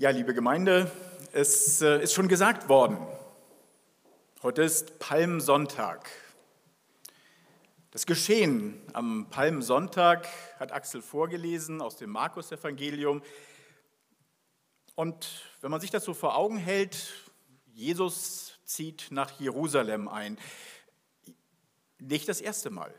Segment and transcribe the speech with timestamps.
[0.00, 0.88] Ja, liebe Gemeinde,
[1.32, 3.04] es äh, ist schon gesagt worden.
[4.44, 6.08] Heute ist Palmsonntag.
[7.90, 10.28] Das Geschehen am Palmsonntag
[10.60, 13.22] hat Axel vorgelesen aus dem Markus-Evangelium.
[14.94, 17.12] Und wenn man sich das so vor Augen hält,
[17.74, 20.38] Jesus zieht nach Jerusalem ein.
[21.98, 22.94] Nicht das erste Mal.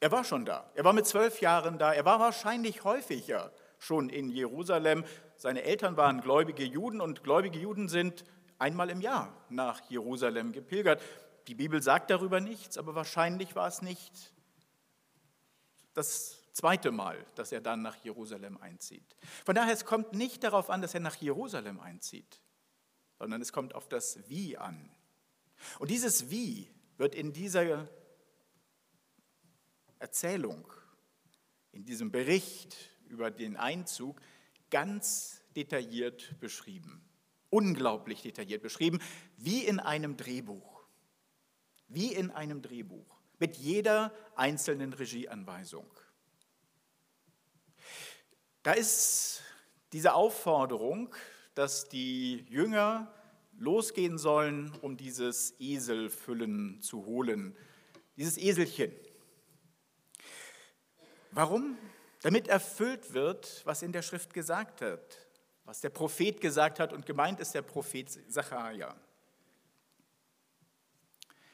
[0.00, 0.70] Er war schon da.
[0.76, 1.92] Er war mit zwölf Jahren da.
[1.92, 3.52] Er war wahrscheinlich häufiger
[3.84, 5.04] schon in Jerusalem.
[5.36, 8.24] Seine Eltern waren gläubige Juden und gläubige Juden sind
[8.58, 11.02] einmal im Jahr nach Jerusalem gepilgert.
[11.48, 14.32] Die Bibel sagt darüber nichts, aber wahrscheinlich war es nicht
[15.92, 19.16] das zweite Mal, dass er dann nach Jerusalem einzieht.
[19.44, 22.40] Von daher, es kommt nicht darauf an, dass er nach Jerusalem einzieht,
[23.18, 24.90] sondern es kommt auf das Wie an.
[25.78, 27.88] Und dieses Wie wird in dieser
[29.98, 30.72] Erzählung,
[31.72, 32.76] in diesem Bericht
[33.08, 34.20] über den Einzug
[34.70, 37.04] ganz detailliert beschrieben.
[37.50, 39.00] Unglaublich detailliert beschrieben,
[39.36, 40.84] wie in einem Drehbuch.
[41.88, 43.20] Wie in einem Drehbuch.
[43.38, 45.86] Mit jeder einzelnen Regieanweisung.
[48.62, 49.42] Da ist
[49.92, 51.14] diese Aufforderung,
[51.54, 53.12] dass die Jünger
[53.58, 57.56] losgehen sollen, um dieses Eselfüllen zu holen.
[58.16, 58.92] Dieses Eselchen.
[61.30, 61.76] Warum?
[62.24, 65.28] Damit erfüllt wird, was in der Schrift gesagt hat,
[65.64, 68.96] was der Prophet gesagt hat und gemeint ist der Prophet Zacharia.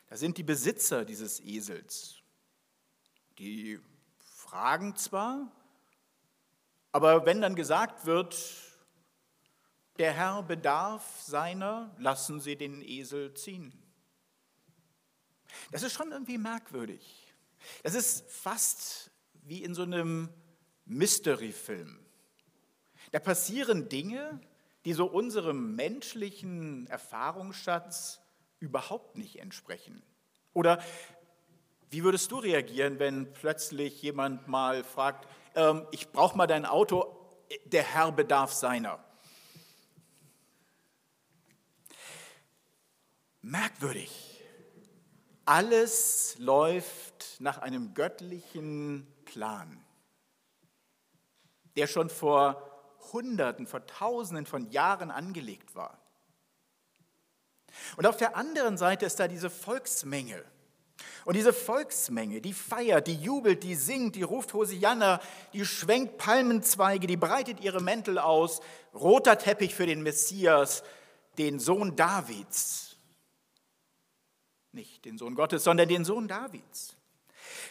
[0.06, 2.22] Da sind die Besitzer dieses Esels.
[3.40, 3.80] Die
[4.16, 5.50] fragen zwar,
[6.92, 8.36] aber wenn dann gesagt wird,
[9.98, 13.72] der Herr bedarf seiner, lassen Sie den Esel ziehen.
[15.72, 17.34] Das ist schon irgendwie merkwürdig.
[17.82, 19.10] Das ist fast
[19.42, 20.32] wie in so einem
[20.90, 21.98] Mystery-Film.
[23.12, 24.40] Da passieren Dinge,
[24.84, 28.20] die so unserem menschlichen Erfahrungsschatz
[28.58, 30.02] überhaupt nicht entsprechen.
[30.52, 30.82] Oder
[31.90, 37.16] wie würdest du reagieren, wenn plötzlich jemand mal fragt, ähm, ich brauche mal dein Auto,
[37.66, 39.02] der Herr bedarf seiner?
[43.42, 44.42] Merkwürdig.
[45.44, 49.84] Alles läuft nach einem göttlichen Plan
[51.76, 52.62] der schon vor
[53.12, 55.98] Hunderten, vor Tausenden von Jahren angelegt war.
[57.96, 60.44] Und auf der anderen Seite ist da diese Volksmenge.
[61.24, 65.20] Und diese Volksmenge, die feiert, die jubelt, die singt, die ruft Hosianna,
[65.52, 68.60] die schwenkt Palmenzweige, die breitet ihre Mäntel aus,
[68.94, 70.82] roter Teppich für den Messias,
[71.38, 72.96] den Sohn Davids.
[74.72, 76.96] Nicht den Sohn Gottes, sondern den Sohn Davids.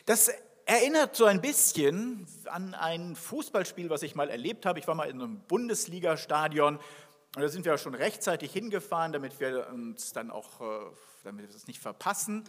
[0.05, 0.31] Das
[0.69, 4.77] erinnert so ein bisschen an ein Fußballspiel, was ich mal erlebt habe.
[4.77, 6.77] Ich war mal in einem Bundesliga-Stadion
[7.35, 10.65] und da sind wir schon rechtzeitig hingefahren, damit wir uns dann auch, äh,
[11.23, 12.43] damit wir das nicht verpassen.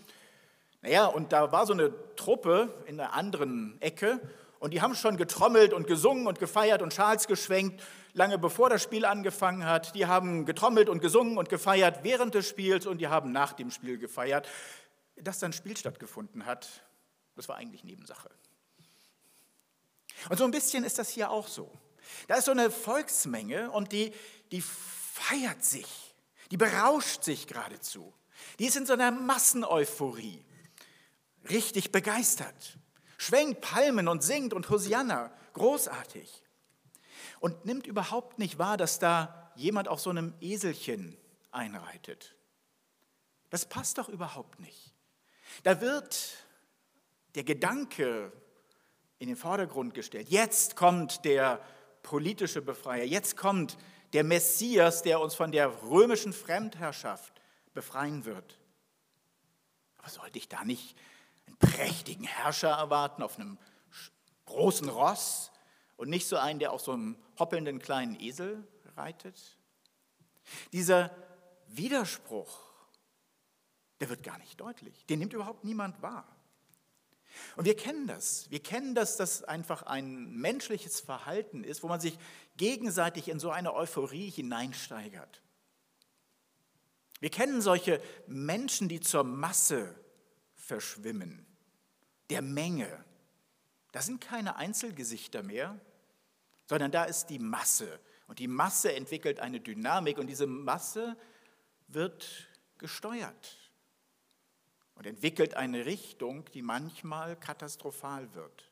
[0.82, 4.20] Naja, und da war so eine Truppe in der anderen Ecke
[4.58, 7.82] und die haben schon getrommelt und gesungen und gefeiert und Schals geschwenkt,
[8.12, 9.94] lange bevor das Spiel angefangen hat.
[9.94, 13.70] Die haben getrommelt und gesungen und gefeiert während des Spiels und die haben nach dem
[13.70, 14.46] Spiel gefeiert,
[15.16, 16.68] dass dann Spiel stattgefunden hat.
[17.40, 18.28] Das war eigentlich Nebensache.
[20.28, 21.72] Und so ein bisschen ist das hier auch so.
[22.28, 24.12] Da ist so eine Volksmenge und die,
[24.52, 26.14] die feiert sich,
[26.50, 28.12] die berauscht sich geradezu.
[28.58, 30.44] Die ist in so einer Masseneuphorie,
[31.48, 32.76] richtig begeistert,
[33.16, 36.42] schwenkt Palmen und singt und Hosianna, großartig.
[37.38, 41.16] Und nimmt überhaupt nicht wahr, dass da jemand auf so einem Eselchen
[41.52, 42.36] einreitet.
[43.48, 44.92] Das passt doch überhaupt nicht.
[45.62, 46.39] Da wird
[47.34, 48.32] der Gedanke
[49.18, 50.28] in den Vordergrund gestellt.
[50.30, 51.60] Jetzt kommt der
[52.02, 53.76] politische Befreier, jetzt kommt
[54.12, 57.40] der Messias, der uns von der römischen Fremdherrschaft
[57.74, 58.58] befreien wird.
[59.98, 60.96] Aber sollte ich da nicht
[61.46, 63.58] einen prächtigen Herrscher erwarten auf einem
[64.46, 65.52] großen Ross
[65.96, 68.66] und nicht so einen, der auf so einem hoppelnden kleinen Esel
[68.96, 69.58] reitet?
[70.72, 71.14] Dieser
[71.68, 72.58] Widerspruch,
[74.00, 75.04] der wird gar nicht deutlich.
[75.06, 76.39] Den nimmt überhaupt niemand wahr.
[77.56, 78.50] Und wir kennen das.
[78.50, 82.18] Wir kennen, dass das einfach ein menschliches Verhalten ist, wo man sich
[82.56, 85.42] gegenseitig in so eine Euphorie hineinsteigert.
[87.20, 89.94] Wir kennen solche Menschen, die zur Masse
[90.54, 91.46] verschwimmen,
[92.30, 93.04] der Menge.
[93.92, 95.78] Da sind keine Einzelgesichter mehr,
[96.66, 98.00] sondern da ist die Masse.
[98.26, 101.16] Und die Masse entwickelt eine Dynamik und diese Masse
[101.88, 102.48] wird
[102.78, 103.59] gesteuert
[105.00, 108.70] und entwickelt eine Richtung, die manchmal katastrophal wird.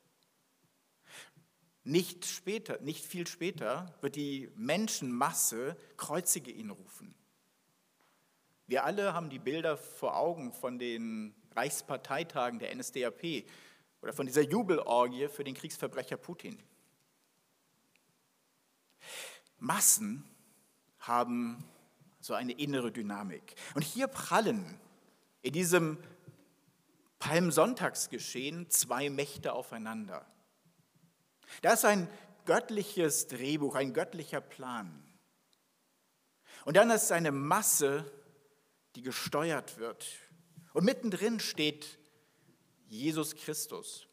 [1.84, 7.14] nicht später, nicht viel später, wird die Menschenmasse Kreuzige ihn rufen.
[8.66, 13.46] Wir alle haben die Bilder vor Augen von den Reichsparteitagen der NSDAP
[14.02, 16.62] oder von dieser Jubelorgie für den Kriegsverbrecher Putin.
[19.56, 20.28] Massen
[20.98, 21.64] haben
[22.20, 23.54] so eine innere Dynamik.
[23.75, 24.78] Und hier prallen
[25.40, 25.96] in diesem
[27.19, 30.26] Palmsonntagsgeschehen zwei Mächte aufeinander.
[31.62, 32.09] Da ist ein
[32.44, 35.05] göttliches Drehbuch, ein göttlicher Plan.
[36.65, 38.11] Und dann ist eine Masse,
[38.94, 40.06] die gesteuert wird.
[40.73, 41.99] Und mittendrin steht
[42.87, 44.06] Jesus Christus.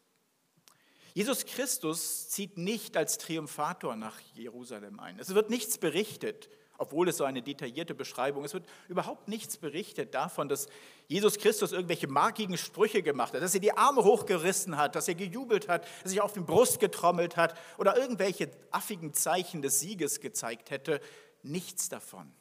[1.14, 5.18] Jesus Christus zieht nicht als Triumphator nach Jerusalem ein.
[5.18, 8.54] Es wird nichts berichtet, obwohl es so eine detaillierte Beschreibung ist.
[8.54, 10.68] Wird überhaupt nichts berichtet davon, dass
[11.08, 15.14] Jesus Christus irgendwelche markigen Sprüche gemacht hat, dass er die Arme hochgerissen hat, dass er
[15.14, 19.80] gejubelt hat, dass er sich auf die Brust getrommelt hat oder irgendwelche affigen Zeichen des
[19.80, 21.00] Sieges gezeigt hätte.
[21.42, 22.32] Nichts davon.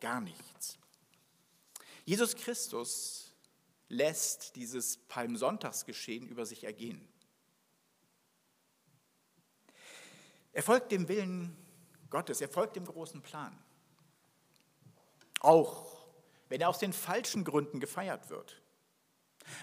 [0.00, 0.78] Gar nichts.
[2.04, 3.32] Jesus Christus
[3.88, 7.08] lässt dieses Palmsonntagsgeschehen über sich ergehen.
[10.52, 11.56] Er folgt dem Willen
[12.14, 13.58] Gottes, er folgt dem großen Plan.
[15.40, 16.06] Auch
[16.48, 18.62] wenn er aus den falschen Gründen gefeiert wird.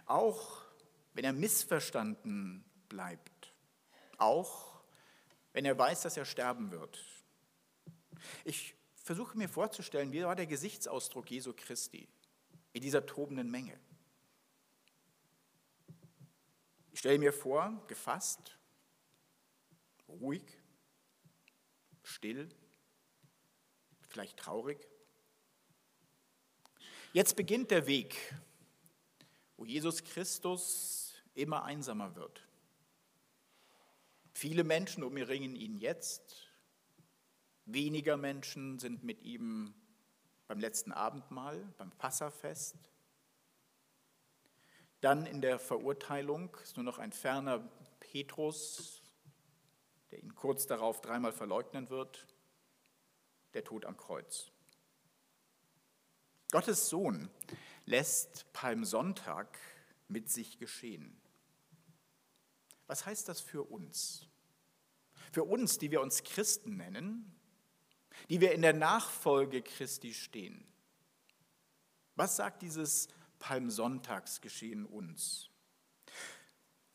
[0.05, 0.65] Auch
[1.13, 3.53] wenn er missverstanden bleibt.
[4.17, 4.81] Auch
[5.53, 7.01] wenn er weiß, dass er sterben wird.
[8.43, 12.09] Ich versuche mir vorzustellen, wie war der Gesichtsausdruck Jesu Christi
[12.73, 13.79] in dieser tobenden Menge.
[16.91, 18.57] Ich stelle mir vor, gefasst,
[20.09, 20.60] ruhig,
[22.03, 22.49] still,
[24.07, 24.79] vielleicht traurig.
[27.13, 28.15] Jetzt beginnt der Weg,
[29.57, 32.47] wo Jesus Christus immer einsamer wird.
[34.33, 36.51] Viele Menschen umringen ihn jetzt,
[37.65, 39.73] weniger Menschen sind mit ihm
[40.47, 42.75] beim letzten Abendmahl, beim Passafest.
[44.99, 47.59] Dann in der Verurteilung ist nur noch ein ferner
[47.99, 49.00] Petrus,
[50.11, 52.27] der ihn kurz darauf dreimal verleugnen wird,
[53.53, 54.51] der Tod am Kreuz.
[56.51, 57.29] Gottes Sohn
[57.85, 59.57] lässt Palmsonntag
[60.07, 61.19] mit sich geschehen.
[62.87, 64.27] Was heißt das für uns?
[65.31, 67.33] Für uns, die wir uns Christen nennen,
[68.29, 70.67] die wir in der Nachfolge Christi stehen.
[72.15, 73.07] Was sagt dieses
[73.39, 75.49] Palmsonntagsgeschehen uns?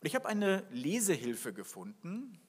[0.03, 2.46] Ich habe eine Lesehilfe gefunden,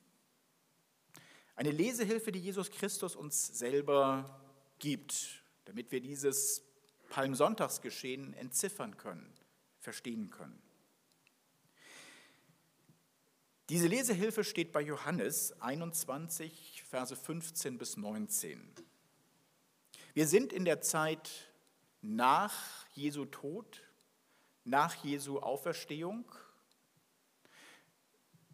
[1.58, 4.40] eine Lesehilfe, die Jesus Christus uns selber
[4.78, 6.62] gibt, damit wir dieses
[7.10, 9.34] Palmsonntagsgeschehen entziffern können,
[9.80, 10.62] verstehen können.
[13.70, 18.76] Diese Lesehilfe steht bei Johannes 21, Verse 15 bis 19.
[20.14, 21.52] Wir sind in der Zeit
[22.02, 22.54] nach
[22.94, 23.82] Jesu Tod,
[24.64, 26.32] nach Jesu Auferstehung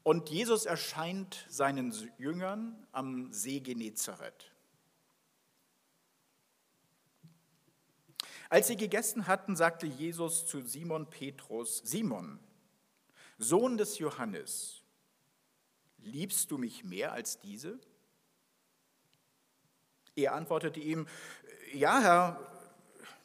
[0.03, 4.51] und Jesus erscheint seinen Jüngern am See Genezareth.
[8.49, 12.39] Als sie gegessen hatten, sagte Jesus zu Simon Petrus, Simon,
[13.37, 14.83] Sohn des Johannes,
[15.97, 17.79] liebst du mich mehr als diese?
[20.15, 21.07] Er antwortete ihm,
[21.73, 22.51] ja Herr,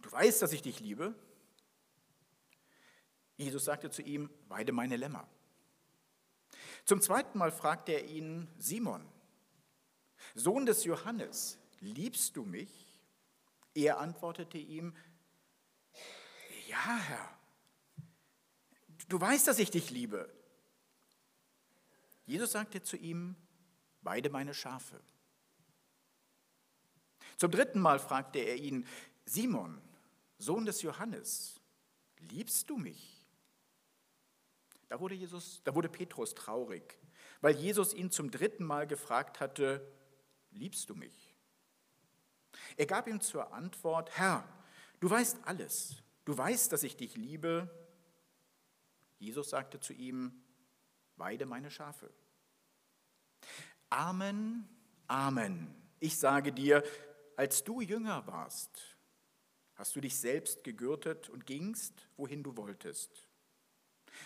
[0.00, 1.14] du weißt, dass ich dich liebe.
[3.36, 5.28] Jesus sagte zu ihm, weide meine Lämmer.
[6.88, 9.06] Zum zweiten Mal fragte er ihn, Simon,
[10.34, 12.98] Sohn des Johannes, liebst du mich?
[13.74, 14.96] Er antwortete ihm,
[16.66, 17.38] ja, Herr,
[19.06, 20.32] du weißt, dass ich dich liebe.
[22.24, 23.36] Jesus sagte zu ihm,
[24.00, 24.98] weide meine Schafe.
[27.36, 28.86] Zum dritten Mal fragte er ihn,
[29.26, 29.78] Simon,
[30.38, 31.60] Sohn des Johannes,
[32.30, 33.17] liebst du mich?
[34.88, 36.98] Da wurde, Jesus, da wurde Petrus traurig,
[37.40, 39.86] weil Jesus ihn zum dritten Mal gefragt hatte,
[40.50, 41.34] liebst du mich?
[42.76, 44.48] Er gab ihm zur Antwort, Herr,
[45.00, 47.70] du weißt alles, du weißt, dass ich dich liebe.
[49.18, 50.42] Jesus sagte zu ihm,
[51.16, 52.10] weide meine Schafe.
[53.90, 54.68] Amen,
[55.06, 55.74] Amen.
[56.00, 56.82] Ich sage dir,
[57.36, 58.98] als du jünger warst,
[59.74, 63.27] hast du dich selbst gegürtet und gingst, wohin du wolltest.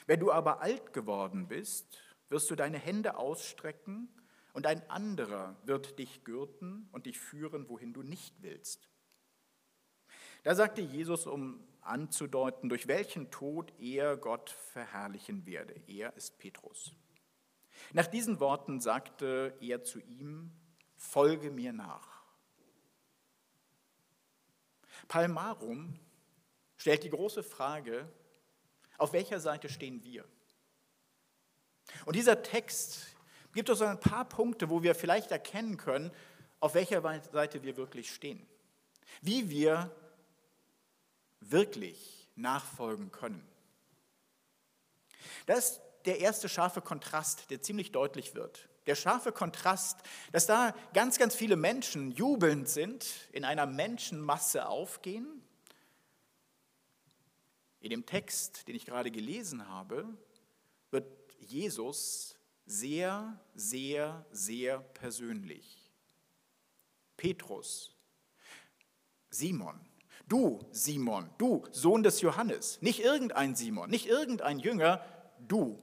[0.06, 4.08] Wenn du aber alt geworden bist, wirst du deine Hände ausstrecken
[4.52, 8.88] und ein anderer wird dich gürten und dich führen, wohin du nicht willst.
[10.42, 15.74] Da sagte Jesus, um anzudeuten, durch welchen Tod er Gott verherrlichen werde.
[15.86, 16.92] Er ist Petrus.
[17.92, 20.52] Nach diesen Worten sagte er zu ihm,
[20.96, 22.22] folge mir nach.
[25.08, 25.98] Palmarum
[26.76, 28.08] stellt die große Frage,
[29.02, 30.24] auf welcher Seite stehen wir?
[32.04, 33.08] Und dieser Text
[33.52, 36.12] gibt uns ein paar Punkte, wo wir vielleicht erkennen können,
[36.60, 38.46] auf welcher Seite wir wirklich stehen.
[39.20, 39.90] Wie wir
[41.40, 43.44] wirklich nachfolgen können.
[45.46, 48.68] Das ist der erste scharfe Kontrast, der ziemlich deutlich wird.
[48.86, 49.98] Der scharfe Kontrast,
[50.30, 55.41] dass da ganz, ganz viele Menschen jubelnd sind, in einer Menschenmasse aufgehen.
[57.82, 60.06] In dem Text, den ich gerade gelesen habe,
[60.92, 61.04] wird
[61.40, 65.90] Jesus sehr, sehr, sehr persönlich.
[67.16, 67.92] Petrus,
[69.30, 69.80] Simon,
[70.28, 75.04] du Simon, du Sohn des Johannes, nicht irgendein Simon, nicht irgendein Jünger,
[75.40, 75.82] du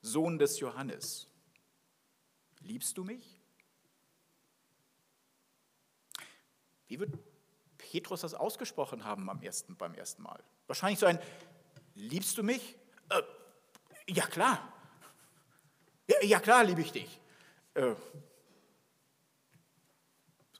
[0.00, 1.28] Sohn des Johannes.
[2.60, 3.42] Liebst du mich?
[6.86, 7.12] Wie wird
[7.76, 10.42] Petrus das ausgesprochen haben am ersten, beim ersten Mal?
[10.66, 11.18] Wahrscheinlich so ein,
[11.94, 12.76] liebst du mich?
[13.10, 13.22] Äh,
[14.08, 14.72] ja klar.
[16.06, 17.20] Ja, ja, klar liebe ich dich.
[17.74, 17.94] Äh,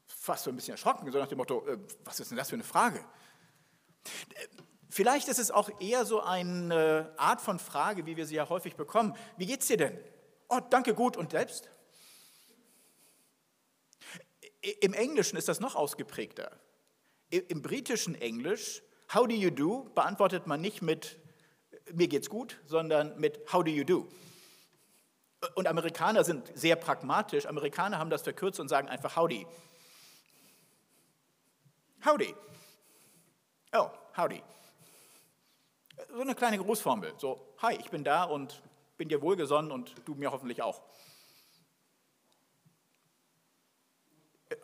[0.06, 2.56] fast so ein bisschen erschrocken, so nach dem Motto, äh, was ist denn das für
[2.56, 2.98] eine Frage?
[2.98, 4.46] Äh,
[4.88, 8.76] vielleicht ist es auch eher so eine Art von Frage, wie wir sie ja häufig
[8.76, 9.14] bekommen.
[9.36, 9.98] Wie geht's dir denn?
[10.48, 11.16] Oh, danke, gut.
[11.16, 11.68] Und selbst?
[14.80, 16.58] Im Englischen ist das noch ausgeprägter.
[17.28, 18.82] Im britischen Englisch,
[19.14, 21.18] how do you do, beantwortet man nicht mit
[21.92, 24.08] mir geht's gut, sondern mit how do you do.
[25.54, 27.46] Und Amerikaner sind sehr pragmatisch.
[27.46, 29.46] Amerikaner haben das verkürzt und sagen einfach howdy.
[32.04, 32.34] Howdy.
[33.72, 34.42] Oh, howdy.
[36.12, 37.12] So eine kleine Grußformel.
[37.18, 38.62] So, hi, ich bin da und
[38.96, 40.82] bin dir wohlgesonnen und du mir hoffentlich auch.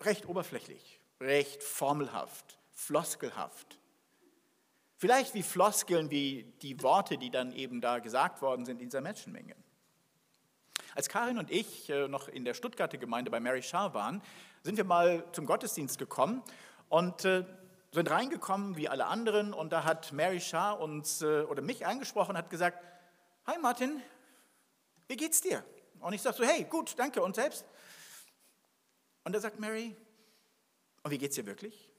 [0.04, 3.79] recht oberflächlich, recht formelhaft, floskelhaft.
[5.00, 9.00] Vielleicht wie Floskeln, wie die Worte, die dann eben da gesagt worden sind in dieser
[9.00, 9.56] Menschenmenge.
[10.94, 14.20] Als Karin und ich äh, noch in der Stuttgarter Gemeinde bei Mary Schar waren,
[14.62, 16.42] sind wir mal zum Gottesdienst gekommen
[16.90, 17.46] und äh,
[17.92, 22.32] sind reingekommen wie alle anderen und da hat Mary Schar uns äh, oder mich angesprochen
[22.32, 22.84] und hat gesagt,
[23.46, 24.02] Hi Martin,
[25.08, 25.64] wie geht's dir?
[26.00, 27.64] Und ich sage so, hey, gut, danke und selbst?
[29.24, 29.96] Und da sagt Mary,
[31.02, 31.89] und wie geht es dir wirklich?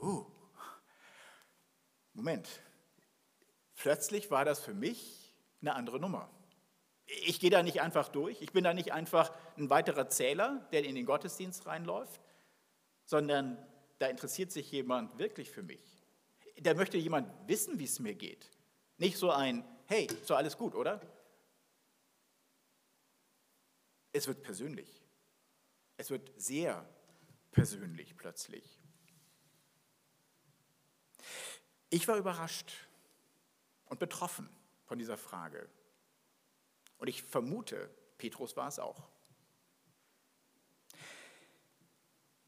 [0.00, 0.24] Uh,
[2.12, 2.48] Moment,
[3.76, 6.30] plötzlich war das für mich eine andere Nummer.
[7.06, 10.84] Ich gehe da nicht einfach durch, ich bin da nicht einfach ein weiterer Zähler, der
[10.84, 12.20] in den Gottesdienst reinläuft,
[13.04, 13.56] sondern
[13.98, 15.82] da interessiert sich jemand wirklich für mich.
[16.60, 18.50] Da möchte jemand wissen, wie es mir geht.
[18.98, 21.00] Nicht so ein, hey, so alles gut, oder?
[24.12, 25.02] Es wird persönlich.
[25.96, 26.84] Es wird sehr
[27.52, 28.77] persönlich plötzlich.
[31.90, 32.72] Ich war überrascht
[33.86, 34.48] und betroffen
[34.84, 35.68] von dieser Frage.
[36.98, 39.08] Und ich vermute, Petrus war es auch.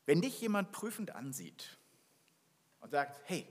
[0.07, 1.79] Wenn dich jemand prüfend ansieht
[2.81, 3.47] und sagt, hey,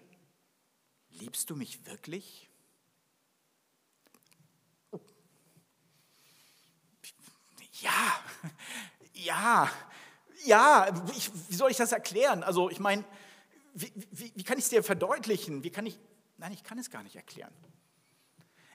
[1.10, 2.50] liebst du mich wirklich?
[7.82, 8.24] Ja,
[9.14, 9.72] ja,
[10.44, 12.44] ja, ich, wie soll ich das erklären?
[12.44, 13.06] Also ich meine,
[13.74, 15.64] wie, wie, wie, kann ich es dir verdeutlichen?
[15.64, 16.00] Wie kann ich,
[16.38, 17.54] nein, ich kann es gar nicht erklären.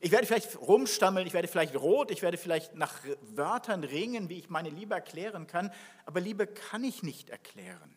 [0.01, 4.39] Ich werde vielleicht rumstammeln, ich werde vielleicht rot, ich werde vielleicht nach Wörtern ringen, wie
[4.39, 5.73] ich meine Liebe erklären kann,
[6.05, 7.97] aber Liebe kann ich nicht erklären.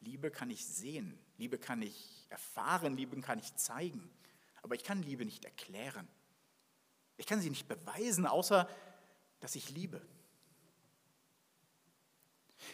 [0.00, 4.10] Liebe kann ich sehen, Liebe kann ich erfahren, Liebe kann ich zeigen,
[4.62, 6.08] aber ich kann Liebe nicht erklären.
[7.16, 8.68] Ich kann sie nicht beweisen, außer
[9.40, 10.00] dass ich liebe?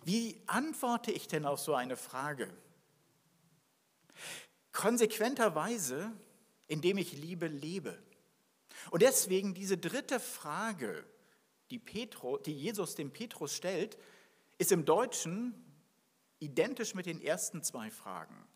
[0.04, 2.48] Wie antworte ich denn auf so eine Frage?
[4.72, 6.12] Konsequenterweise,
[6.66, 8.00] indem ich Liebe lebe.
[8.90, 11.04] Und deswegen diese dritte Frage,
[11.70, 13.98] die, Petro, die Jesus dem Petrus stellt,
[14.58, 15.54] ist im Deutschen
[16.38, 18.46] identisch mit den ersten zwei Fragen.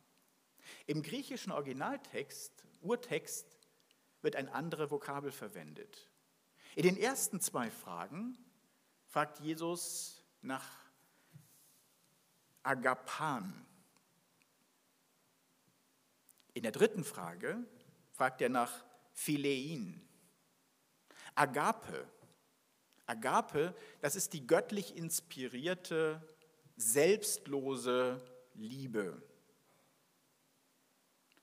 [0.87, 3.47] Im griechischen Originaltext, Urtext,
[4.23, 6.09] wird ein anderes Vokabel verwendet.
[6.75, 8.37] In den ersten zwei Fragen
[9.07, 10.67] fragt Jesus nach
[12.63, 13.67] Agapan.
[16.55, 17.59] In der dritten Frage
[18.13, 20.01] fragt er nach Philein.
[21.35, 22.09] Agape.
[23.07, 26.27] Agape, das ist die göttlich inspirierte,
[26.77, 28.21] selbstlose
[28.55, 29.21] Liebe.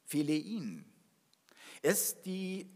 [0.05, 0.85] Philein
[1.81, 2.69] ist die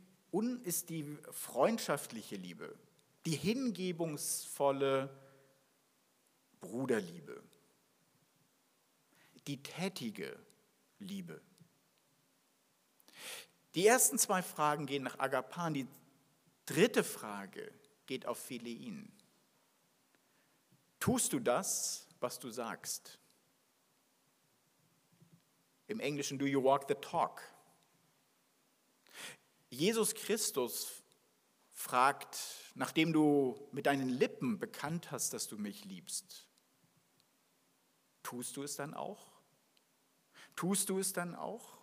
[0.63, 2.77] ist die freundschaftliche Liebe,
[3.25, 5.09] die hingebungsvolle
[6.59, 7.41] Bruderliebe,
[9.47, 10.37] die tätige
[10.99, 11.39] Liebe.
[13.75, 15.87] Die ersten zwei Fragen gehen nach Agapan, die
[16.65, 17.73] dritte Frage
[18.05, 19.11] geht auf Philein.
[20.99, 23.19] Tust du das, was du sagst?
[25.87, 27.41] Im Englischen, do you walk the talk?
[29.69, 31.03] Jesus Christus
[31.71, 32.39] fragt,
[32.75, 36.47] nachdem du mit deinen Lippen bekannt hast, dass du mich liebst,
[38.23, 39.33] tust du es dann auch?
[40.55, 41.74] Tust du es dann auch?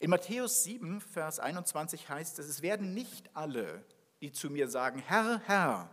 [0.00, 3.84] In Matthäus 7, Vers 21 heißt es, es werden nicht alle,
[4.20, 5.90] die zu mir sagen, Herr, Herr,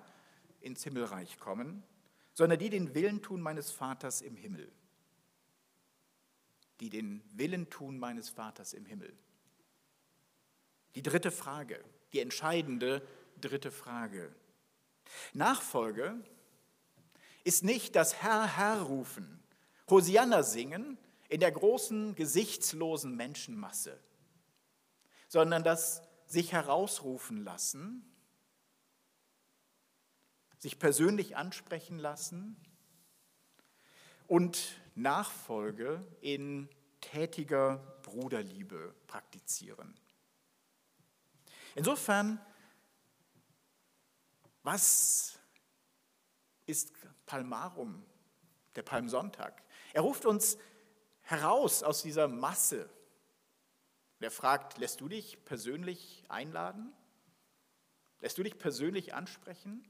[0.61, 1.83] ins Himmelreich kommen,
[2.33, 4.71] sondern die den Willen tun meines Vaters im Himmel.
[6.79, 9.15] Die den Willen tun meines Vaters im Himmel.
[10.95, 11.83] Die dritte Frage,
[12.13, 13.01] die entscheidende
[13.39, 14.33] dritte Frage.
[15.33, 16.15] Nachfolge
[17.43, 19.43] ist nicht das Herr, Herr rufen,
[19.89, 20.97] Hosianna singen
[21.29, 23.99] in der großen, gesichtslosen Menschenmasse,
[25.27, 28.11] sondern das sich herausrufen lassen,
[30.57, 32.57] sich persönlich ansprechen lassen
[34.27, 36.69] und Nachfolge in
[37.01, 39.93] tätiger Bruderliebe praktizieren.
[41.75, 42.43] Insofern,
[44.63, 45.37] was
[46.65, 46.93] ist
[47.25, 48.03] Palmarum,
[48.75, 49.61] der Palmsonntag?
[49.93, 50.57] Er ruft uns
[51.25, 52.89] heraus aus dieser Masse.
[54.19, 56.91] Er fragt, lässt du dich persönlich einladen?
[58.21, 59.87] Lässt du dich persönlich ansprechen?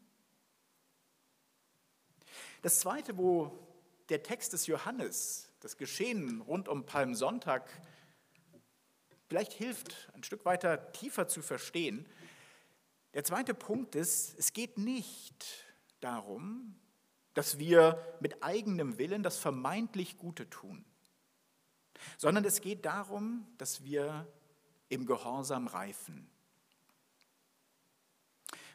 [2.62, 3.58] Das Zweite, wo
[4.10, 7.70] der Text des Johannes, das Geschehen rund um Palmsonntag,
[9.28, 12.06] vielleicht hilft, ein Stück weiter tiefer zu verstehen.
[13.14, 15.66] Der zweite Punkt ist, es geht nicht
[16.02, 16.76] darum,
[17.34, 20.86] dass wir mit eigenem Willen das vermeintlich Gute tun,
[22.18, 24.28] sondern es geht darum, dass wir
[24.90, 26.30] im Gehorsam reifen.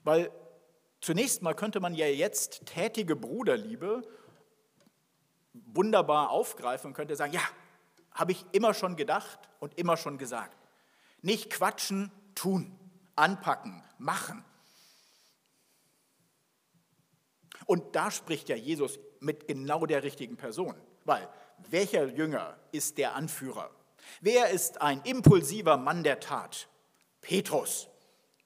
[0.03, 0.31] Weil
[1.01, 4.03] zunächst mal könnte man ja jetzt tätige Bruderliebe
[5.53, 7.43] wunderbar aufgreifen und könnte sagen, ja,
[8.13, 10.57] habe ich immer schon gedacht und immer schon gesagt.
[11.23, 12.77] Nicht quatschen, tun,
[13.17, 14.45] anpacken, machen.
[17.67, 21.29] Und da spricht ja Jesus mit genau der richtigen Person, weil
[21.71, 23.71] welcher Jünger ist der Anführer?
[24.21, 26.69] Wer ist ein impulsiver Mann der Tat?
[27.21, 27.89] Petrus.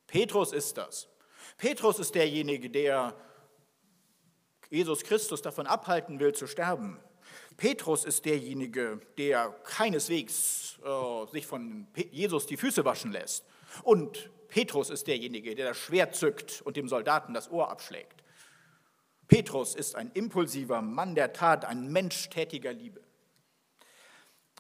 [0.07, 1.09] Petrus ist das.
[1.57, 3.15] Petrus ist derjenige, der
[4.71, 6.99] Jesus Christus davon abhalten will zu sterben.
[7.57, 13.45] Petrus ist derjenige, der keineswegs äh, sich von Jesus die Füße waschen lässt.
[13.83, 18.14] Und Petrus ist derjenige, der das Schwert zückt und dem Soldaten das Ohr abschlägt.
[19.29, 23.01] Petrus ist ein impulsiver Mann der Tat, ein Mensch tätiger Liebe.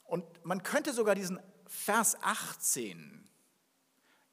[0.04, 3.28] Und man könnte sogar diesen Vers 18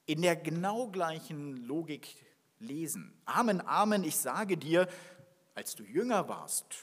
[0.06, 2.16] in der genau gleichen Logik
[2.60, 3.14] lesen.
[3.26, 4.88] Amen, Amen, ich sage dir,
[5.56, 6.76] als du jünger warst,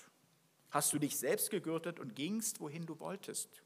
[0.70, 3.62] hast du dich selbst gegürtet und gingst, wohin du wolltest.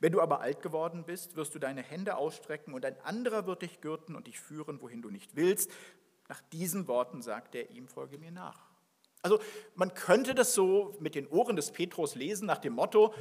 [0.00, 3.62] Wenn du aber alt geworden bist, wirst du deine Hände ausstrecken und ein anderer wird
[3.62, 5.70] dich gürten und dich führen, wohin du nicht willst.
[6.28, 8.60] Nach diesen Worten sagt er ihm, folge mir nach.
[9.22, 9.40] Also
[9.74, 13.14] man könnte das so mit den Ohren des Petrus lesen nach dem Motto,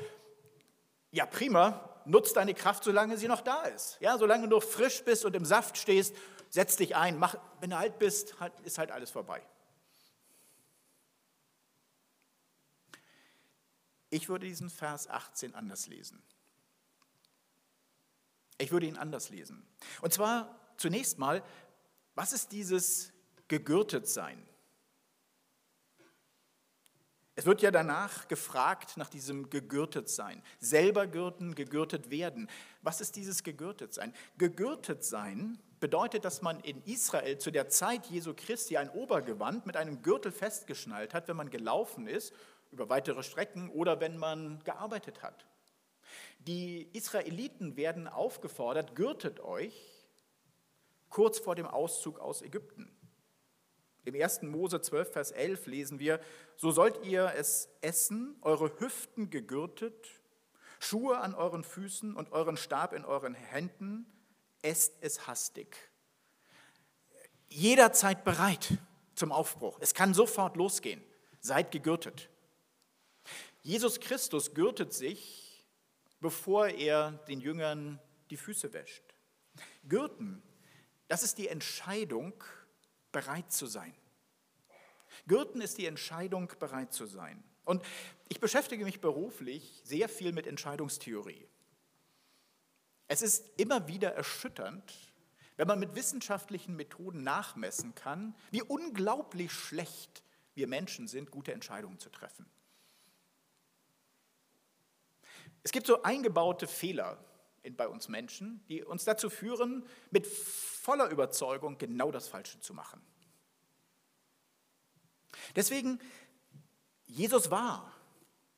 [1.11, 3.97] ja prima, nutz deine Kraft, solange sie noch da ist.
[4.01, 6.15] Ja, solange du frisch bist und im Saft stehst,
[6.49, 7.17] setz dich ein.
[7.17, 9.41] Mach, wenn du alt bist, halt, ist halt alles vorbei.
[14.09, 16.21] Ich würde diesen Vers 18 anders lesen.
[18.59, 19.65] Ich würde ihn anders lesen.
[20.01, 21.43] Und zwar zunächst mal,
[22.15, 23.11] was ist dieses
[23.47, 24.43] gegürtet sein?
[27.35, 30.43] Es wird ja danach gefragt nach diesem gegürtet sein.
[30.59, 32.47] Selber gürten, gegürtet werden.
[32.83, 34.13] Was ist dieses gegürtet sein?
[34.37, 39.75] Gegürtet sein bedeutet, dass man in Israel zu der Zeit Jesu Christi ein Obergewand mit
[39.77, 42.33] einem Gürtel festgeschnallt hat, wenn man gelaufen ist
[42.71, 45.47] über weitere Strecken oder wenn man gearbeitet hat.
[46.39, 49.92] Die Israeliten werden aufgefordert, gürtet euch
[51.13, 52.91] kurz vor dem Auszug aus Ägypten.
[54.03, 54.41] Im 1.
[54.41, 56.19] Mose 12, Vers 11 lesen wir,
[56.57, 60.09] so sollt ihr es essen, eure Hüften gegürtet,
[60.79, 64.11] Schuhe an euren Füßen und euren Stab in euren Händen,
[64.63, 65.77] esst es hastig.
[67.47, 68.79] Jederzeit bereit
[69.13, 69.77] zum Aufbruch.
[69.81, 71.03] Es kann sofort losgehen.
[71.41, 72.31] Seid gegürtet.
[73.61, 75.63] Jesus Christus gürtet sich,
[76.19, 77.99] bevor er den Jüngern
[78.31, 79.03] die Füße wäscht.
[79.87, 80.41] Gürten,
[81.13, 82.33] das ist die Entscheidung,
[83.11, 83.93] bereit zu sein.
[85.27, 87.43] Gürten ist die Entscheidung, bereit zu sein.
[87.65, 87.85] Und
[88.29, 91.47] ich beschäftige mich beruflich sehr viel mit Entscheidungstheorie.
[93.07, 94.91] Es ist immer wieder erschütternd,
[95.55, 100.23] wenn man mit wissenschaftlichen Methoden nachmessen kann, wie unglaublich schlecht
[100.55, 102.49] wir Menschen sind, gute Entscheidungen zu treffen.
[105.61, 107.23] Es gibt so eingebaute Fehler
[107.71, 110.27] bei uns Menschen, die uns dazu führen, mit
[110.83, 113.01] voller Überzeugung genau das Falsche zu machen.
[115.55, 115.97] Deswegen,
[117.05, 117.89] Jesus war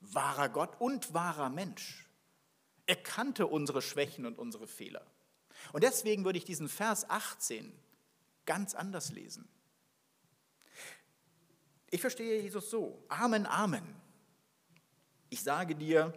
[0.01, 2.07] wahrer Gott und wahrer Mensch.
[2.87, 5.05] Er kannte unsere Schwächen und unsere Fehler.
[5.71, 7.71] Und deswegen würde ich diesen Vers 18
[8.47, 9.47] ganz anders lesen.
[11.91, 14.01] Ich verstehe Jesus so, Amen, Amen.
[15.29, 16.11] Ich sage dir,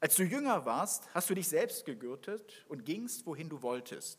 [0.00, 4.18] als du jünger warst, hast du dich selbst gegürtet und gingst, wohin du wolltest.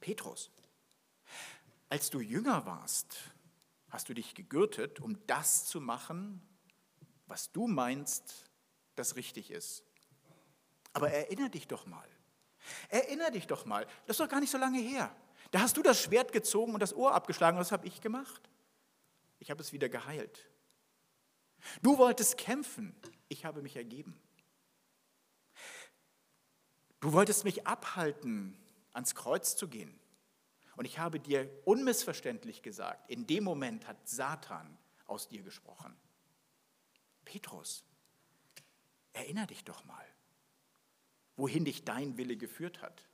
[0.00, 0.50] Petrus,
[1.88, 3.16] als du jünger warst,
[3.90, 6.42] hast du dich gegürtet, um das zu machen,
[7.26, 8.50] was du meinst,
[8.94, 9.84] das richtig ist.
[10.92, 12.08] Aber erinnere dich doch mal.
[12.88, 13.86] Erinnere dich doch mal.
[14.06, 15.14] Das ist doch gar nicht so lange her.
[15.50, 17.58] Da hast du das Schwert gezogen und das Ohr abgeschlagen.
[17.58, 18.50] Was habe ich gemacht?
[19.38, 20.48] Ich habe es wieder geheilt.
[21.82, 22.94] Du wolltest kämpfen.
[23.28, 24.20] Ich habe mich ergeben.
[27.00, 28.58] Du wolltest mich abhalten,
[28.98, 29.98] ans Kreuz zu gehen.
[30.76, 35.96] Und ich habe dir unmissverständlich gesagt, in dem Moment hat Satan aus dir gesprochen.
[37.24, 37.84] Petrus,
[39.12, 40.04] erinnere dich doch mal,
[41.36, 43.08] wohin dich dein Wille geführt hat.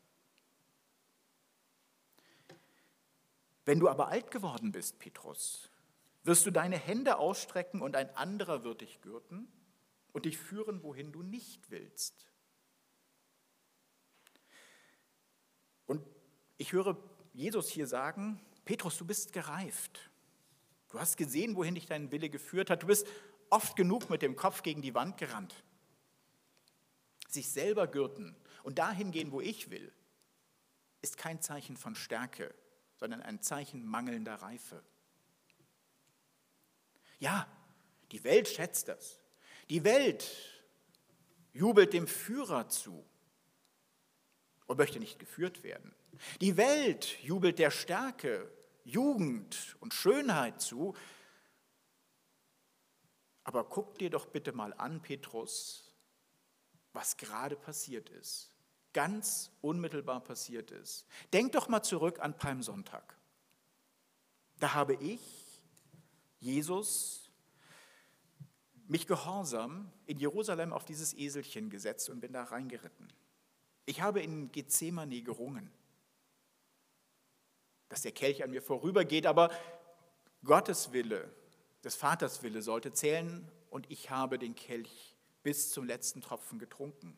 [3.66, 5.70] Wenn du aber alt geworden bist, Petrus,
[6.22, 9.48] wirst du deine Hände ausstrecken und ein anderer wird dich gürten
[10.12, 12.26] und dich führen, wohin du nicht willst.
[15.86, 16.02] Und
[16.64, 16.96] ich höre
[17.34, 20.10] Jesus hier sagen, Petrus, du bist gereift.
[20.88, 22.82] Du hast gesehen, wohin dich dein Wille geführt hat.
[22.82, 23.06] Du bist
[23.50, 25.54] oft genug mit dem Kopf gegen die Wand gerannt.
[27.28, 29.92] Sich selber gürten und dahin gehen, wo ich will,
[31.02, 32.54] ist kein Zeichen von Stärke,
[32.96, 34.82] sondern ein Zeichen mangelnder Reife.
[37.18, 37.46] Ja,
[38.10, 39.20] die Welt schätzt das.
[39.68, 40.26] Die Welt
[41.52, 43.04] jubelt dem Führer zu
[44.64, 45.94] und möchte nicht geführt werden.
[46.40, 48.50] Die Welt jubelt der Stärke,
[48.84, 50.94] Jugend und Schönheit zu.
[53.42, 55.94] Aber guck dir doch bitte mal an, Petrus,
[56.92, 58.50] was gerade passiert ist.
[58.92, 61.06] Ganz unmittelbar passiert ist.
[61.32, 63.16] Denk doch mal zurück an Palmsonntag.
[64.60, 65.20] Da habe ich,
[66.38, 67.30] Jesus,
[68.86, 73.12] mich gehorsam in Jerusalem auf dieses Eselchen gesetzt und bin da reingeritten.
[73.86, 75.70] Ich habe in Gethsemane gerungen,
[77.94, 79.52] dass der Kelch an mir vorübergeht, aber
[80.42, 81.32] Gottes Wille,
[81.84, 87.16] des Vaters Wille sollte zählen und ich habe den Kelch bis zum letzten Tropfen getrunken.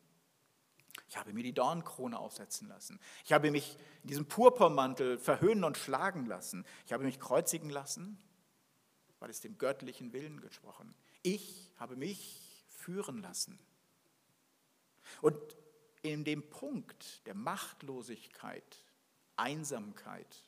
[1.09, 3.01] Ich habe mir die Dornkrone aufsetzen lassen.
[3.25, 6.67] Ich habe mich in diesem Purpurmantel verhöhnen und schlagen lassen.
[6.85, 8.23] Ich habe mich kreuzigen lassen,
[9.19, 10.95] weil es dem göttlichen Willen gesprochen.
[11.23, 13.59] Ich habe mich führen lassen.
[15.23, 15.39] Und
[16.03, 18.83] in dem Punkt der Machtlosigkeit,
[19.37, 20.45] Einsamkeit,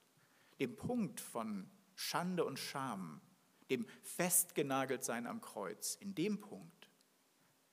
[0.58, 3.20] dem Punkt von Schande und Scham,
[3.70, 6.90] dem Festgenageltsein am Kreuz, in dem Punkt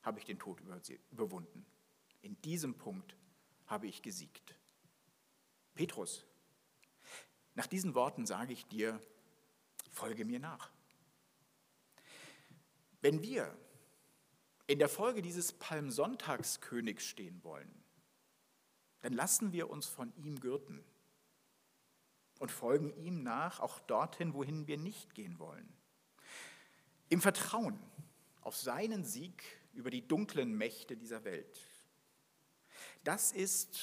[0.02, 0.62] habe ich den Tod
[1.12, 1.65] überwunden.
[2.21, 3.15] In diesem Punkt
[3.65, 4.56] habe ich gesiegt.
[5.74, 6.26] Petrus,
[7.54, 9.00] nach diesen Worten sage ich dir,
[9.91, 10.71] folge mir nach.
[13.02, 13.56] Wenn wir
[14.67, 17.84] in der Folge dieses Palmsonntagskönigs stehen wollen,
[19.02, 20.84] dann lassen wir uns von ihm gürten
[22.39, 25.67] und folgen ihm nach, auch dorthin, wohin wir nicht gehen wollen.
[27.10, 27.80] Im Vertrauen
[28.41, 29.43] auf seinen Sieg
[29.74, 31.60] über die dunklen Mächte dieser Welt.
[33.04, 33.80] Das ist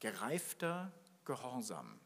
[0.00, 0.92] gereifter
[1.24, 1.98] Gehorsam.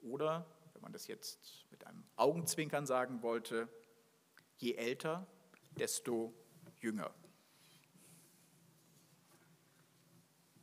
[0.00, 3.68] Oder, wenn man das jetzt mit einem Augenzwinkern sagen wollte,
[4.56, 5.26] je älter,
[5.78, 6.32] desto
[6.80, 7.12] jünger.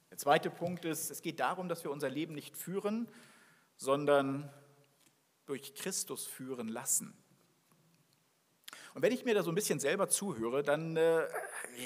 [0.09, 3.07] Der zweite Punkt ist, es geht darum, dass wir unser Leben nicht führen,
[3.77, 4.51] sondern
[5.45, 7.15] durch Christus führen lassen.
[8.93, 11.27] Und wenn ich mir da so ein bisschen selber zuhöre, dann äh,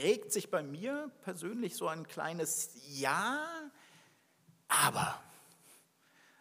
[0.04, 3.72] regt sich bei mir persönlich so ein kleines Ja,
[4.68, 5.20] aber.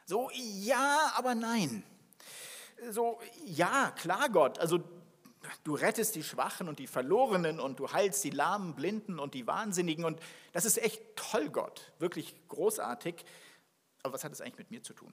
[0.05, 1.83] So ja, aber nein.
[2.91, 4.83] So ja, klar Gott, also
[5.65, 9.47] du rettest die Schwachen und die Verlorenen und du heilst die Lahmen, Blinden und die
[9.47, 10.05] Wahnsinnigen.
[10.05, 10.21] Und
[10.53, 13.25] das ist echt toll, Gott, wirklich großartig.
[14.03, 15.13] Aber was hat es eigentlich mit mir zu tun?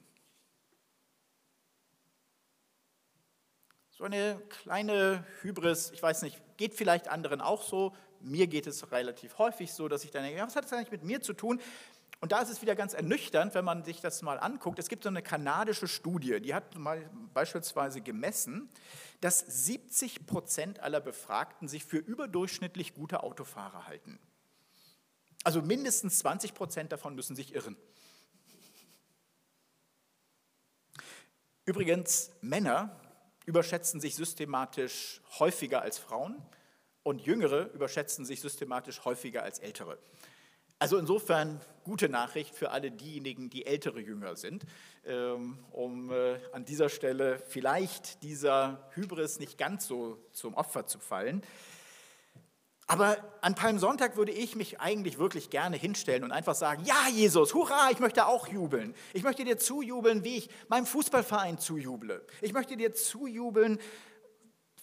[3.96, 7.94] So eine kleine Hybris, ich weiß nicht, geht vielleicht anderen auch so.
[8.20, 11.02] Mir geht es relativ häufig so, dass ich dann denke, was hat das eigentlich mit
[11.02, 11.62] mir zu tun?
[12.20, 14.78] Und da ist es wieder ganz ernüchternd, wenn man sich das mal anguckt.
[14.78, 18.68] Es gibt so eine kanadische Studie, die hat mal beispielsweise gemessen,
[19.22, 24.18] dass 70 Prozent aller Befragten sich für überdurchschnittlich gute Autofahrer halten.
[25.42, 27.78] Also mindestens 20 Prozent davon müssen sich irren.
[31.64, 33.00] Übrigens, Männer
[33.46, 36.42] überschätzen sich systematisch häufiger als Frauen
[37.02, 39.98] und Jüngere überschätzen sich systematisch häufiger als Ältere.
[40.78, 44.66] Also insofern gute Nachricht für alle diejenigen, die ältere Jünger sind,
[45.06, 50.98] ähm, um äh, an dieser Stelle vielleicht dieser Hybris nicht ganz so zum Opfer zu
[50.98, 51.42] fallen.
[52.88, 57.52] Aber an Palmsonntag würde ich mich eigentlich wirklich gerne hinstellen und einfach sagen, ja Jesus,
[57.52, 58.94] hurra, ich möchte auch jubeln.
[59.12, 62.24] Ich möchte dir zujubeln, wie ich meinem Fußballverein zujuble.
[62.40, 63.80] Ich möchte dir zujubeln,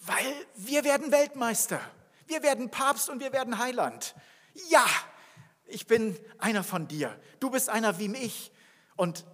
[0.02, 1.80] weil wir werden Weltmeister.
[2.26, 4.14] Wir werden Papst und wir werden Heiland.
[4.68, 4.84] Ja,
[5.66, 7.18] ich bin einer von dir.
[7.40, 8.52] Du bist einer wie mich.
[8.96, 9.24] Und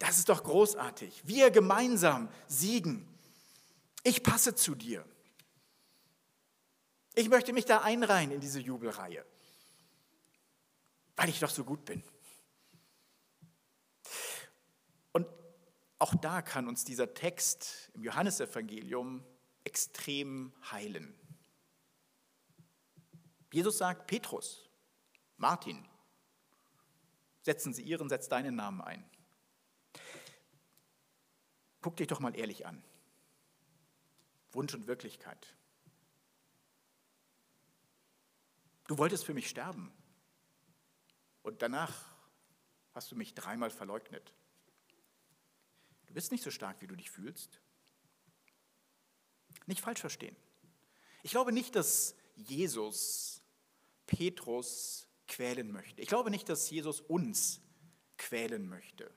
[0.00, 1.22] das ist doch großartig.
[1.24, 3.06] Wir gemeinsam siegen.
[4.02, 5.04] Ich passe zu dir.
[7.18, 9.24] Ich möchte mich da einreihen in diese Jubelreihe,
[11.16, 12.04] weil ich doch so gut bin.
[15.12, 15.26] Und
[15.98, 19.24] auch da kann uns dieser Text im Johannesevangelium
[19.64, 21.18] extrem heilen.
[23.50, 24.68] Jesus sagt, Petrus,
[25.38, 25.88] Martin,
[27.40, 29.08] setzen Sie Ihren, setz deinen Namen ein.
[31.80, 32.84] Guck dich doch mal ehrlich an.
[34.52, 35.55] Wunsch und Wirklichkeit.
[38.86, 39.92] Du wolltest für mich sterben.
[41.42, 41.94] Und danach
[42.92, 44.32] hast du mich dreimal verleugnet.
[46.06, 47.60] Du bist nicht so stark, wie du dich fühlst.
[49.66, 50.36] Nicht falsch verstehen.
[51.22, 53.42] Ich glaube nicht, dass Jesus
[54.06, 56.00] Petrus quälen möchte.
[56.00, 57.60] Ich glaube nicht, dass Jesus uns
[58.16, 59.10] quälen möchte.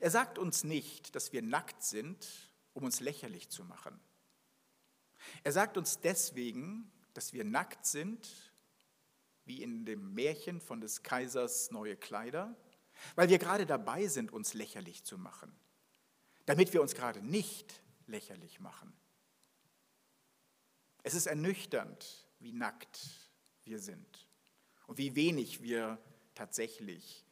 [0.00, 3.98] Er sagt uns nicht, dass wir nackt sind, um uns lächerlich zu machen.
[5.42, 8.51] Er sagt uns deswegen, dass wir nackt sind,
[9.44, 12.56] wie in dem Märchen von des Kaisers neue Kleider,
[13.14, 15.52] weil wir gerade dabei sind, uns lächerlich zu machen,
[16.46, 18.92] damit wir uns gerade nicht lächerlich machen.
[21.02, 23.00] Es ist ernüchternd, wie nackt
[23.64, 24.28] wir sind
[24.86, 25.98] und wie wenig wir
[26.34, 27.24] tatsächlich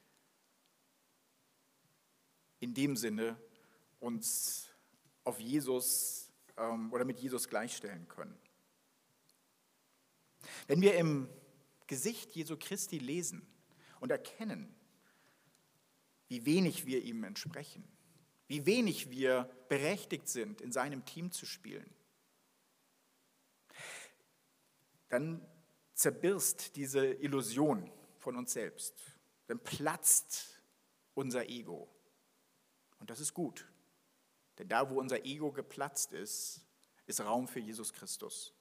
[2.59, 3.41] in dem Sinne
[4.01, 4.69] uns
[5.25, 8.39] auf Jesus ähm, oder mit Jesus gleichstellen können.
[10.67, 11.29] Wenn wir im
[11.91, 13.45] Gesicht Jesu Christi lesen
[13.99, 14.73] und erkennen,
[16.29, 17.83] wie wenig wir ihm entsprechen,
[18.47, 21.93] wie wenig wir berechtigt sind, in seinem Team zu spielen,
[25.09, 25.45] dann
[25.95, 28.95] zerbirst diese Illusion von uns selbst,
[29.49, 30.63] dann platzt
[31.15, 31.93] unser Ego.
[33.01, 33.67] Und das ist gut,
[34.59, 36.65] denn da, wo unser Ego geplatzt ist,
[37.07, 38.55] ist Raum für Jesus Christus.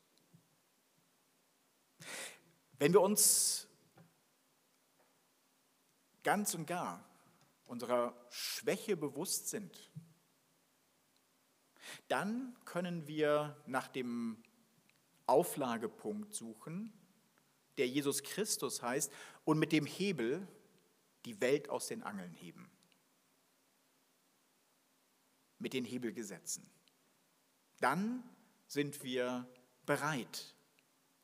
[2.79, 3.67] Wenn wir uns
[6.23, 7.05] ganz und gar
[7.65, 9.91] unserer Schwäche bewusst sind,
[12.07, 14.41] dann können wir nach dem
[15.25, 16.93] Auflagepunkt suchen,
[17.77, 19.11] der Jesus Christus heißt,
[19.43, 20.47] und mit dem Hebel
[21.25, 22.71] die Welt aus den Angeln heben.
[25.59, 26.65] Mit den Hebelgesetzen.
[27.81, 28.23] Dann
[28.67, 29.47] sind wir
[29.85, 30.55] bereit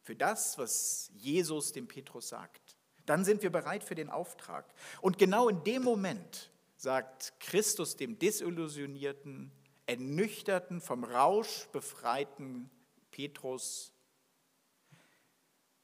[0.05, 2.77] für das, was Jesus dem Petrus sagt.
[3.07, 4.71] Dann sind wir bereit für den Auftrag.
[5.01, 9.51] Und genau in dem Moment sagt Christus dem desillusionierten,
[9.87, 12.69] ernüchterten, vom Rausch befreiten
[13.09, 13.91] Petrus,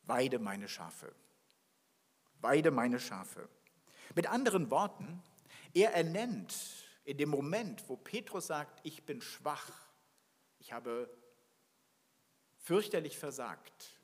[0.03, 1.15] weide meine Schafe.
[2.41, 3.49] Weide meine Schafe.
[4.13, 5.23] Mit anderen Worten,
[5.73, 6.53] er ernennt
[7.05, 9.71] in dem Moment, wo Petrus sagt, ich bin schwach,
[10.59, 11.09] ich habe
[12.59, 14.00] fürchterlich versagt,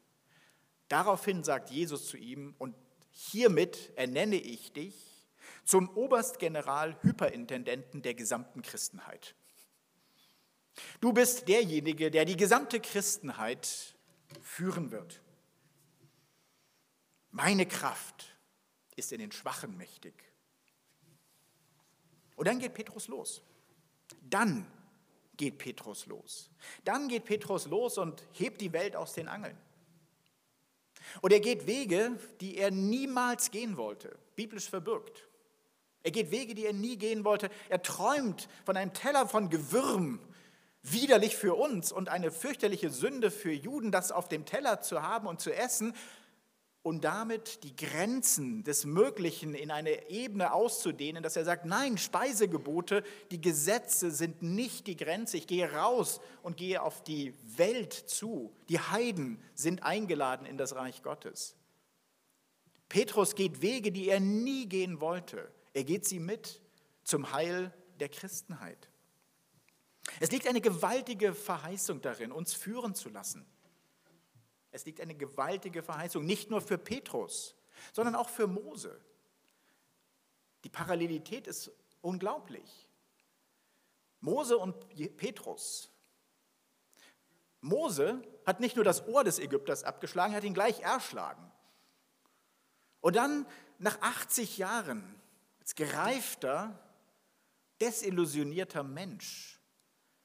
[0.88, 2.76] Daraufhin sagt Jesus zu ihm, und
[3.12, 4.96] hiermit ernenne ich dich
[5.66, 9.36] zum Oberstgeneral Hyperintendenten der gesamten Christenheit.
[11.02, 13.96] Du bist derjenige, der die gesamte Christenheit
[14.42, 15.22] führen wird.
[17.32, 18.36] Meine Kraft
[18.96, 20.14] ist in den Schwachen mächtig.
[22.36, 23.42] Und dann geht Petrus los.
[24.22, 24.72] Dann
[25.36, 26.50] geht Petrus los.
[26.84, 29.58] Dann geht Petrus los und hebt die Welt aus den Angeln.
[31.22, 35.28] Und er geht Wege, die er niemals gehen wollte, biblisch verbürgt.
[36.04, 37.50] Er geht Wege, die er nie gehen wollte.
[37.70, 40.20] Er träumt von einem Teller von Gewürm,
[40.84, 45.28] widerlich für uns und eine fürchterliche Sünde für Juden, das auf dem Teller zu haben
[45.28, 45.94] und zu essen
[46.88, 53.04] und damit die Grenzen des Möglichen in eine Ebene auszudehnen, dass er sagt, nein, Speisegebote,
[53.30, 55.36] die Gesetze sind nicht die Grenze.
[55.36, 58.56] Ich gehe raus und gehe auf die Welt zu.
[58.70, 61.58] Die Heiden sind eingeladen in das Reich Gottes.
[62.88, 65.52] Petrus geht Wege, die er nie gehen wollte.
[65.74, 66.62] Er geht sie mit
[67.04, 68.88] zum Heil der Christenheit.
[70.22, 73.46] Es liegt eine gewaltige Verheißung darin, uns führen zu lassen.
[74.78, 77.56] Es liegt eine gewaltige Verheißung, nicht nur für Petrus,
[77.94, 79.02] sondern auch für Mose.
[80.64, 82.88] Die Parallelität ist unglaublich.
[84.20, 84.76] Mose und
[85.18, 85.92] Petrus.
[87.60, 91.52] Mose hat nicht nur das Ohr des Ägypters abgeschlagen, hat ihn gleich erschlagen.
[93.02, 93.48] Und dann
[93.80, 95.20] nach 80 Jahren
[95.60, 96.78] als gereifter,
[97.82, 99.60] desillusionierter Mensch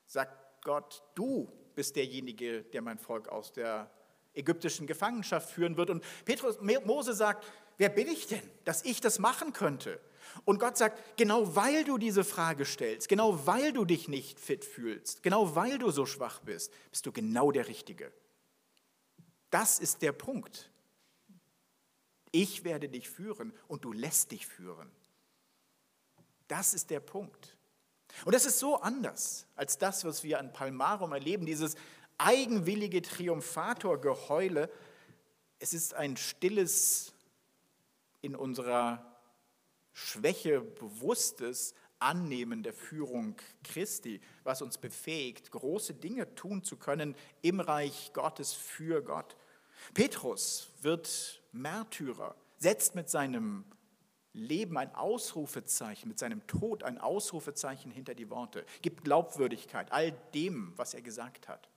[0.04, 3.90] sagt Gott, du bist derjenige, der mein Volk aus der
[4.35, 5.90] ägyptischen Gefangenschaft führen wird.
[5.90, 7.47] Und Petrus, Mose sagt,
[7.79, 10.01] wer bin ich denn, dass ich das machen könnte?
[10.45, 14.64] Und Gott sagt, genau weil du diese Frage stellst, genau weil du dich nicht fit
[14.64, 18.12] fühlst, genau weil du so schwach bist, bist du genau der Richtige.
[19.51, 20.71] Das ist der Punkt.
[22.31, 24.90] Ich werde dich führen und du lässt dich führen.
[26.49, 27.57] Das ist der Punkt.
[28.25, 31.77] Und das ist so anders als das, was wir an Palmarum erleben, dieses
[32.24, 34.70] eigenwillige Triumphatorgeheule.
[35.58, 37.12] Es ist ein stilles,
[38.20, 39.04] in unserer
[39.92, 47.61] Schwäche bewusstes Annehmen der Führung Christi, was uns befähigt, große Dinge tun zu können im
[47.61, 49.37] Reich Gottes für Gott.
[49.94, 53.64] Petrus wird Märtyrer, setzt mit seinem
[54.32, 60.72] Leben ein Ausrufezeichen, mit seinem Tod ein Ausrufezeichen hinter die Worte, gibt Glaubwürdigkeit all dem,
[60.76, 61.71] was er gesagt hat.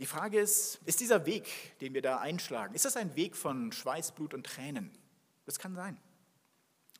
[0.00, 3.70] Die Frage ist, ist dieser Weg, den wir da einschlagen, ist das ein Weg von
[3.70, 4.90] Schweiß, Blut und Tränen?
[5.44, 6.00] Das kann sein.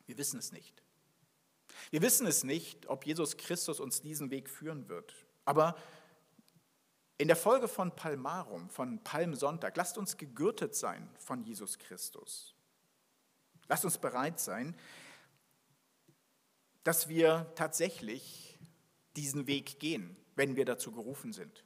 [0.05, 0.83] Wir wissen es nicht.
[1.89, 5.15] Wir wissen es nicht, ob Jesus Christus uns diesen Weg führen wird.
[5.45, 5.75] Aber
[7.17, 12.53] in der Folge von Palmarum, von Palmsonntag, lasst uns gegürtet sein von Jesus Christus.
[13.67, 14.75] Lasst uns bereit sein,
[16.83, 18.59] dass wir tatsächlich
[19.15, 21.63] diesen Weg gehen, wenn wir dazu gerufen sind.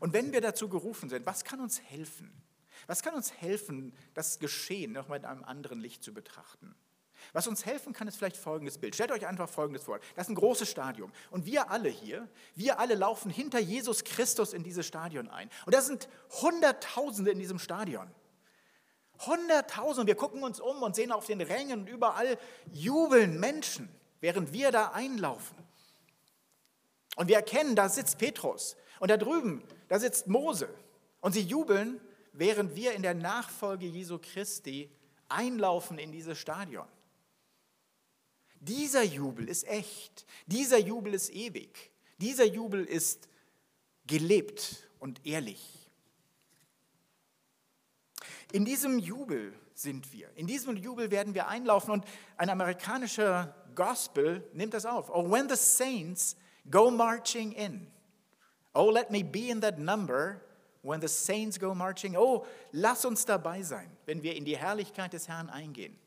[0.00, 2.30] Und wenn wir dazu gerufen sind, was kann uns helfen?
[2.86, 6.74] Was kann uns helfen, das Geschehen noch mal in einem anderen Licht zu betrachten?
[7.32, 8.94] Was uns helfen kann, ist vielleicht folgendes Bild.
[8.94, 9.98] Stellt euch einfach folgendes vor.
[10.14, 11.12] Das ist ein großes Stadion.
[11.30, 15.50] Und wir alle hier, wir alle laufen hinter Jesus Christus in dieses Stadion ein.
[15.64, 16.08] Und da sind
[16.42, 18.08] Hunderttausende in diesem Stadion.
[19.20, 20.06] Hunderttausende.
[20.06, 22.38] Wir gucken uns um und sehen auf den Rängen und überall
[22.70, 23.88] jubeln Menschen,
[24.20, 25.56] während wir da einlaufen.
[27.16, 28.76] Und wir erkennen, da sitzt Petrus.
[29.00, 30.68] Und da drüben, da sitzt Mose.
[31.20, 32.00] Und sie jubeln,
[32.32, 34.90] während wir in der Nachfolge Jesu Christi
[35.28, 36.86] einlaufen in dieses Stadion.
[38.60, 40.26] Dieser Jubel ist echt.
[40.46, 41.90] Dieser Jubel ist ewig.
[42.18, 43.28] Dieser Jubel ist
[44.06, 45.90] gelebt und ehrlich.
[48.52, 50.30] In diesem Jubel sind wir.
[50.36, 52.04] In diesem Jubel werden wir einlaufen und
[52.36, 55.10] ein amerikanischer Gospel nimmt das auf.
[55.10, 56.36] Oh, when the saints
[56.70, 57.86] go marching in.
[58.76, 60.40] Oh, let me be in that number
[60.82, 62.14] when the saints go marching.
[62.16, 65.98] Oh, lass uns dabei sein, wenn wir in die Herrlichkeit des Herrn eingehen.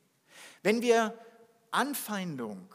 [0.61, 1.17] Wenn wir
[1.71, 2.67] Anfeindung,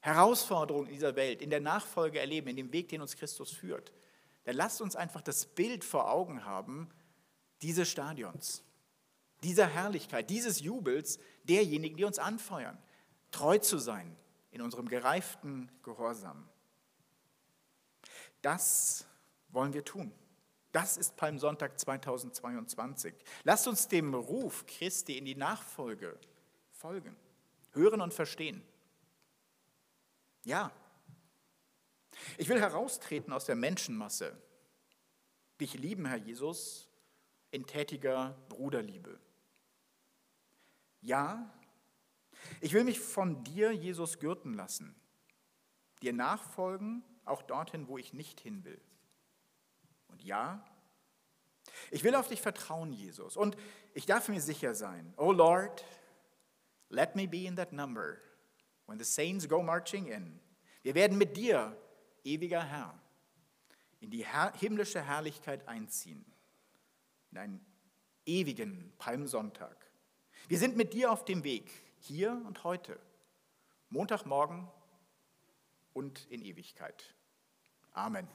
[0.00, 3.92] Herausforderungen in dieser Welt, in der Nachfolge erleben, in dem Weg, den uns Christus führt,
[4.44, 6.88] dann lasst uns einfach das Bild vor Augen haben
[7.62, 8.62] dieses Stadions,
[9.42, 12.78] dieser Herrlichkeit, dieses Jubels derjenigen, die uns anfeuern,
[13.30, 14.16] treu zu sein
[14.50, 16.48] in unserem gereiften Gehorsam.
[18.42, 19.06] Das
[19.50, 20.12] wollen wir tun.
[20.72, 23.14] Das ist Palmsonntag 2022.
[23.44, 26.18] Lasst uns dem Ruf Christi in die Nachfolge
[26.70, 27.16] folgen,
[27.72, 28.62] hören und verstehen.
[30.44, 30.70] Ja,
[32.36, 34.36] ich will heraustreten aus der Menschenmasse,
[35.60, 36.88] dich lieben, Herr Jesus,
[37.50, 39.18] in tätiger Bruderliebe.
[41.00, 41.52] Ja,
[42.60, 44.94] ich will mich von dir, Jesus, gürten lassen,
[46.02, 48.80] dir nachfolgen auch dorthin, wo ich nicht hin will.
[50.08, 50.64] Und ja,
[51.90, 53.36] ich will auf dich vertrauen, Jesus.
[53.36, 53.56] Und
[53.94, 55.84] ich darf mir sicher sein, oh Lord,
[56.88, 58.18] let me be in that number
[58.86, 60.40] when the saints go marching in.
[60.82, 61.76] Wir werden mit dir,
[62.24, 62.98] ewiger Herr,
[64.00, 64.24] in die
[64.58, 66.24] himmlische Herrlichkeit einziehen,
[67.30, 67.66] in einen
[68.24, 69.76] ewigen Palmsonntag.
[70.46, 72.98] Wir sind mit dir auf dem Weg, hier und heute,
[73.90, 74.68] Montagmorgen
[75.92, 77.14] und in Ewigkeit.
[77.98, 78.28] Amen.